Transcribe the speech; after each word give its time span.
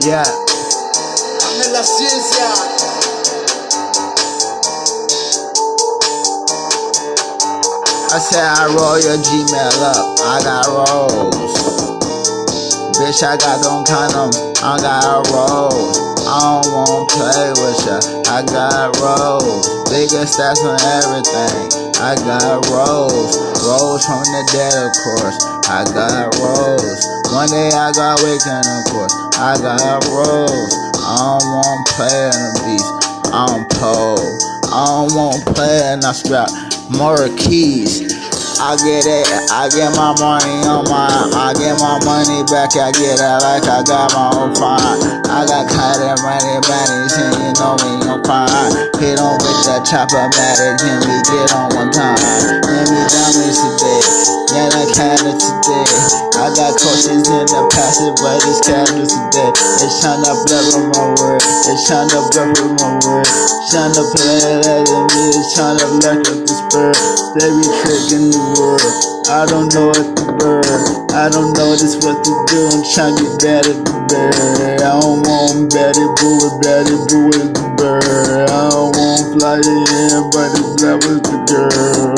Yeah. 0.00 0.22
Hazme 0.22 1.72
la 1.72 1.82
ciencia. 1.82 2.48
I 8.10 8.18
said 8.22 8.46
I 8.46 8.66
roll 8.70 9.00
your 9.00 9.18
Gmail 9.18 9.82
up. 9.82 10.20
I 10.22 10.38
got 10.44 10.66
rolls. 10.70 11.50
Bitch, 12.94 13.24
I 13.26 13.36
got 13.38 13.58
them 13.64 13.82
condoms. 13.84 14.38
I 14.62 14.78
got 14.78 15.26
rolls. 15.34 15.98
I 16.30 16.62
don't 16.62 16.72
want 16.72 17.10
to 17.10 17.16
play 17.16 17.50
with 17.58 17.82
ya. 17.84 17.98
I 18.30 18.46
got 18.46 18.94
rolls. 19.02 19.66
Bigger 19.90 20.26
stats 20.30 20.62
on 20.62 20.78
everything. 20.78 21.90
I 21.98 22.14
got 22.14 22.64
rolls. 22.70 23.36
Rolls 23.66 24.06
from 24.06 24.22
the 24.30 24.46
dead, 24.52 24.78
of 24.78 24.92
course. 25.02 25.44
I 25.68 25.82
got 25.92 26.38
rolls. 26.38 27.17
One 27.38 27.46
day 27.50 27.70
I 27.70 27.92
got 27.94 28.18
waking, 28.26 28.66
of 28.66 28.82
course. 28.90 29.14
I 29.38 29.54
got 29.62 30.02
rolls. 30.10 30.74
I 30.98 31.38
don't 31.38 31.46
want 31.54 31.86
play 31.86 32.10
in 32.10 32.34
the 32.34 32.50
beast. 32.66 32.90
I'm 33.30 33.62
pole. 33.78 34.18
I 34.74 35.06
don't 35.06 35.14
want 35.14 35.46
play 35.54 35.94
in 35.94 36.02
the 36.02 36.10
scrap. 36.18 36.50
More 36.90 37.30
keys. 37.38 38.10
I 38.58 38.74
get 38.82 39.06
it, 39.06 39.22
I 39.54 39.70
get 39.70 39.94
my 39.94 40.18
money 40.18 40.66
on 40.66 40.82
my, 40.90 41.06
I 41.30 41.54
get 41.54 41.78
my 41.78 42.02
money 42.02 42.42
back, 42.50 42.74
I 42.74 42.90
get 42.90 43.22
it 43.22 43.38
like 43.38 43.70
I 43.70 43.86
got 43.86 44.10
my 44.18 44.34
own 44.34 44.50
fine. 44.58 44.98
I 45.30 45.46
got 45.46 45.70
kind 45.70 46.02
of 46.10 46.18
money, 46.26 46.58
baddies, 46.66 47.14
and 47.22 47.38
you 47.38 47.50
know 47.54 47.78
me, 47.78 48.02
I'm 48.02 48.18
fine. 48.26 48.74
Hit 48.98 49.22
on 49.22 49.38
with 49.38 49.62
that 49.70 49.86
chopper, 49.86 50.26
matic, 50.34 50.82
and 50.82 51.06
we 51.06 51.22
get 51.30 51.54
on 51.54 51.70
one 51.70 51.87
Of 55.28 55.36
today. 55.36 55.84
I 56.40 56.48
got 56.56 56.72
coaches 56.80 57.28
in 57.28 57.44
the 57.52 57.60
past, 57.76 58.00
but 58.16 58.40
it's 58.48 58.64
cameras 58.64 59.12
today. 59.12 59.52
It's 59.76 60.00
trying 60.00 60.24
to 60.24 60.32
blur 60.48 60.88
my 60.88 61.04
word, 61.20 61.44
it's 61.44 61.84
trying 61.84 62.08
to 62.16 62.24
blur 62.32 62.48
my 62.48 62.96
word. 63.04 63.28
Trying 63.68 63.92
to 63.92 64.08
play 64.16 64.40
it 64.40 64.64
as 64.64 64.88
me, 64.88 65.28
to 65.28 65.88
lurk 66.00 66.24
up 66.32 66.40
the 66.48 66.54
spur. 66.56 66.96
They 67.36 67.52
be 67.52 67.60
tricking 67.84 68.32
the 68.32 68.40
world. 68.56 68.80
I 69.28 69.44
don't 69.44 69.68
know 69.68 69.92
what 69.92 70.16
to 70.16 70.24
bird. 70.40 71.12
I 71.12 71.28
don't 71.28 71.52
know 71.52 71.76
this 71.76 72.00
what 72.00 72.24
to 72.24 72.32
do. 72.48 72.60
I'm 72.72 72.80
trying 72.96 73.20
to 73.20 73.28
get 73.28 73.68
better 73.68 73.76
than 73.76 74.08
bird. 74.08 74.80
I 74.80 74.96
don't 74.96 75.28
want 75.28 75.68
better 75.68 76.08
boo 76.16 76.40
with 76.40 76.56
better 76.64 76.96
boo 77.04 77.28
with 77.36 77.52
the 77.52 77.68
bird. 77.76 78.48
I 78.48 78.64
don't 78.72 78.96
want 78.96 79.36
fly 79.36 79.60
in, 79.60 80.24
but 80.32 80.56
it's 80.56 80.72
love 80.80 81.04
with 81.04 81.20
the 81.20 81.36
girl. 81.52 82.16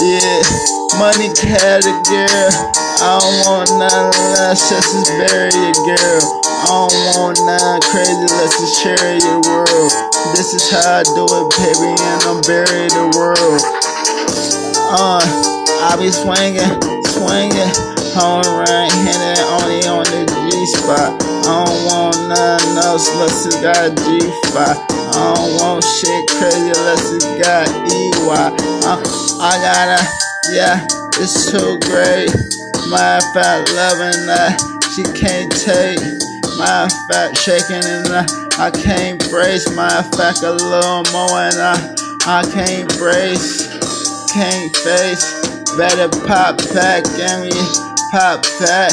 Yeah, 0.00 0.75
money 0.98 1.28
cat 1.36 1.84
a 1.84 1.94
girl. 2.08 2.52
I 2.96 3.20
don't 3.20 3.38
want 3.44 3.68
none 3.76 4.12
less, 4.32 4.68
just 4.68 4.88
to 4.96 5.12
bury 5.20 5.52
your 5.52 5.76
girl. 5.84 6.22
I 6.44 6.88
don't 6.88 6.96
want 7.12 7.36
none 7.44 7.80
crazy, 7.92 8.26
let's 8.40 8.56
just 8.56 8.80
share 8.80 9.16
your 9.20 9.40
world. 9.44 9.92
This 10.32 10.56
is 10.56 10.64
how 10.72 11.00
I 11.00 11.02
do 11.04 11.28
it, 11.28 11.46
baby, 11.60 11.92
and 11.92 12.20
I'm 12.24 12.40
bury 12.48 12.88
the 12.88 13.06
world. 13.12 13.60
Uh, 14.88 15.20
I 15.84 15.96
be 16.00 16.08
swinging, 16.08 16.72
swinging, 17.12 17.72
on 18.16 18.44
right 18.56 18.88
handed, 18.88 19.44
only 19.60 19.84
on 19.84 20.04
the 20.08 20.24
G 20.24 20.66
spot. 20.66 21.12
I 21.44 21.64
don't 21.64 21.84
want 21.84 22.16
nothing 22.28 22.76
else 22.80 23.08
unless 23.12 23.44
it 23.44 23.60
got 23.60 23.92
G 23.92 24.20
spot. 24.48 24.80
I 25.12 25.34
don't 25.36 25.52
want 25.60 25.84
shit 25.84 26.24
crazy 26.40 26.72
unless 26.72 27.04
it 27.12 27.42
got 27.44 27.68
EY. 27.68 28.56
Uh, 28.88 28.98
I 29.40 29.52
gotta, 29.60 30.25
yeah, 30.52 30.86
it's 31.18 31.50
too 31.50 31.78
great. 31.88 32.30
My 32.88 33.20
fat 33.34 33.66
loving 33.74 34.26
that 34.26 34.58
she 34.94 35.02
can't 35.14 35.52
take. 35.52 36.00
My 36.58 36.88
fat 37.10 37.36
shaking 37.36 37.84
and 37.84 38.08
I, 38.08 38.26
I 38.58 38.70
can't 38.70 39.18
brace. 39.30 39.68
My 39.74 40.02
fat 40.16 40.42
a 40.42 40.52
little 40.52 41.04
more 41.12 41.38
and 41.38 41.58
I, 41.58 41.94
I 42.26 42.42
can't 42.52 42.88
brace 42.98 43.76
can't 44.36 44.76
face. 44.76 45.24
Better 45.78 46.08
pop 46.26 46.58
back, 46.74 47.04
give 47.16 47.40
me 47.40 47.56
pop 48.12 48.42
back. 48.60 48.92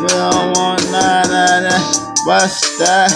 We 0.00 0.06
don't 0.06 0.56
want 0.56 0.82
none 0.92 1.26
of 1.26 1.62
that. 1.66 2.20
What's 2.24 2.78
that? 2.78 3.10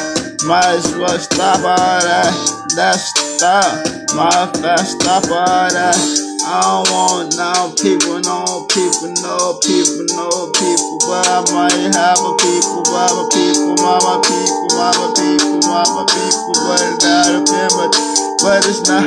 Might 0.45 0.67
as 0.67 0.97
well 0.97 1.19
stop 1.19 1.59
all 1.59 2.01
that. 2.03 2.35
That's 2.75 3.15
stop. 3.37 3.87
My 4.17 4.51
fast 4.61 5.01
stop 5.01 5.25
all 5.31 5.71
that. 5.71 6.30
I 6.51 6.63
don't 6.63 6.91
want 6.91 7.37
no 7.37 7.71
people, 7.79 8.19
no 8.27 8.67
people, 8.75 9.15
no 9.23 9.55
people, 9.63 10.03
no 10.19 10.51
people. 10.51 10.99
But 11.07 11.23
I 11.31 11.47
might 11.55 11.95
have 11.95 12.19
a 12.19 12.35
people, 12.43 12.83
mama 12.91 13.29
people, 13.31 13.79
mama 13.79 14.19
people, 14.27 14.67
mama 14.75 15.15
people, 15.15 15.61
mama 15.63 16.03
people. 16.11 16.55
But 16.67 16.83
it 16.83 16.99
gotta 16.99 17.39
be, 17.47 17.63
but, 17.79 17.95
but 18.43 18.67
it's 18.67 18.83
not. 18.91 19.07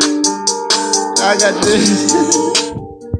I 1.19 1.35
got 1.37 1.61
this. 1.65 2.53